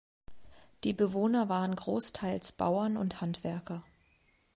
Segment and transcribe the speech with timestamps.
[0.83, 3.83] Die Bewohner waren großteils Bauern und Handwerker.